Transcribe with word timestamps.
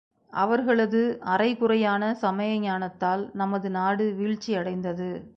அவர்களது 0.33 1.01
அரைகுறையான 1.21 2.13
சமய 2.13 2.53
ஞானத்தால் 2.59 3.31
நமது 3.33 3.69
நாடு 3.69 4.13
வீழ்ச்சி 4.13 4.55
அடைந்தது. 4.55 5.09